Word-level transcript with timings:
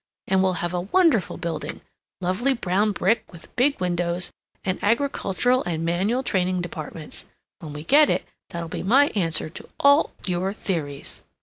And 0.25 0.41
we'll 0.41 0.53
have 0.65 0.73
a 0.73 0.81
wonderful 0.81 1.37
building 1.37 1.79
lovely 2.21 2.55
brown 2.55 2.91
brick, 2.91 3.31
with 3.31 3.55
big 3.55 3.79
windows, 3.79 4.31
and 4.63 4.79
agricultural 4.83 5.61
and 5.65 5.85
manual 5.85 6.23
training 6.23 6.59
departments. 6.61 7.25
When 7.59 7.73
we 7.73 7.83
get 7.83 8.09
it, 8.09 8.25
that'll 8.49 8.67
be 8.67 8.81
my 8.81 9.09
answer 9.09 9.47
to 9.51 9.69
all 9.79 10.09
your 10.25 10.53
theories!" 10.53 11.21